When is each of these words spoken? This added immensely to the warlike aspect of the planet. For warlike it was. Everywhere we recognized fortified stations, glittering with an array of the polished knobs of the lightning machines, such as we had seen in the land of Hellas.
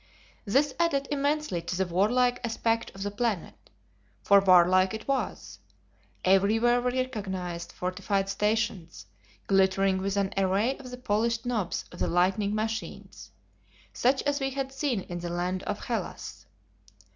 This 0.45 0.73
added 0.79 1.07
immensely 1.11 1.61
to 1.61 1.75
the 1.77 1.85
warlike 1.85 2.39
aspect 2.43 2.89
of 2.95 3.03
the 3.03 3.11
planet. 3.11 3.53
For 4.23 4.39
warlike 4.39 4.95
it 4.95 5.07
was. 5.07 5.59
Everywhere 6.25 6.81
we 6.81 6.97
recognized 6.97 7.71
fortified 7.71 8.27
stations, 8.27 9.05
glittering 9.45 9.99
with 9.99 10.17
an 10.17 10.33
array 10.39 10.75
of 10.79 10.89
the 10.89 10.97
polished 10.97 11.45
knobs 11.45 11.85
of 11.91 11.99
the 11.99 12.07
lightning 12.07 12.55
machines, 12.55 13.29
such 13.93 14.23
as 14.23 14.39
we 14.39 14.49
had 14.49 14.71
seen 14.73 15.01
in 15.01 15.19
the 15.19 15.29
land 15.29 15.61
of 15.69 15.85
Hellas. 15.85 16.47